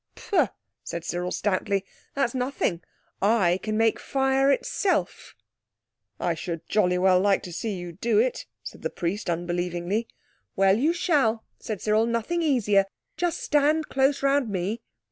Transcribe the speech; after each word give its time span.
"Pooh!" 0.15 0.47
said 0.83 1.05
Cyril 1.05 1.29
stoutly, 1.31 1.85
"that's 2.15 2.33
nothing. 2.33 2.81
I 3.21 3.59
can 3.61 3.77
make 3.77 3.99
fire 3.99 4.49
itself!" 4.49 5.35
"I 6.19 6.33
should 6.33 6.67
jolly 6.67 6.97
well 6.97 7.19
like 7.19 7.43
to 7.43 7.53
see 7.53 7.75
you 7.75 7.91
do 7.91 8.17
it," 8.17 8.47
said 8.63 8.81
the 8.81 8.89
priest 8.89 9.29
unbelievingly. 9.29 10.07
"Well, 10.55 10.79
you 10.79 10.91
shall," 10.91 11.43
said 11.59 11.81
Cyril, 11.83 12.07
"nothing 12.07 12.41
easier. 12.41 12.87
Just 13.15 13.43
stand 13.43 13.89
close 13.89 14.23
round 14.23 14.49
me." 14.49 14.81